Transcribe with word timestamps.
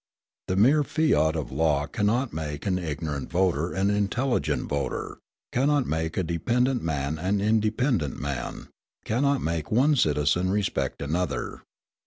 The 0.47 0.55
mere 0.55 0.83
fiat 0.83 1.35
of 1.35 1.51
law 1.51 1.85
cannot 1.85 2.33
make 2.33 2.65
an 2.65 2.79
ignorant 2.79 3.29
voter 3.29 3.71
an 3.71 3.91
intelligent 3.91 4.67
voter, 4.67 5.19
cannot 5.51 5.85
make 5.85 6.17
a 6.17 6.23
dependent 6.23 6.81
man 6.81 7.19
an 7.19 7.39
independent 7.39 8.19
man, 8.19 8.69
cannot 9.05 9.43
make 9.43 9.69
one 9.71 9.95
citizen 9.95 10.49
respect 10.49 11.03
another. 11.03 11.61